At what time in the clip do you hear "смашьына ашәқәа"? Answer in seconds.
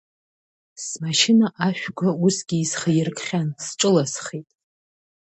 0.85-2.09